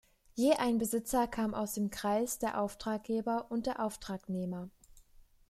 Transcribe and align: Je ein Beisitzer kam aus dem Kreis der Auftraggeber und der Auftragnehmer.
Je 0.35 0.53
ein 0.57 0.79
Beisitzer 0.79 1.27
kam 1.27 1.53
aus 1.53 1.75
dem 1.75 1.91
Kreis 1.91 2.39
der 2.39 2.59
Auftraggeber 2.59 3.51
und 3.51 3.67
der 3.67 3.79
Auftragnehmer. 3.85 4.71